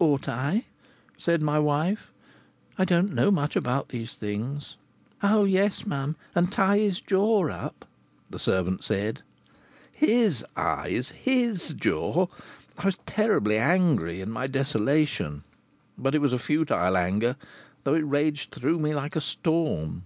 [0.00, 0.64] "Ought I?"
[1.16, 2.10] said my wife.
[2.76, 4.74] "I don't know much about these things."
[5.22, 6.16] "Oh, yes, mum.
[6.34, 7.84] And tie his jaw up,"
[8.28, 9.22] the servant said.
[9.92, 11.10] His eyes!
[11.10, 12.26] His jaw!
[12.76, 15.44] I was terribly angry, in my desolation.
[15.96, 17.36] But it was a futile anger,
[17.84, 20.02] though it raged through me like a storm.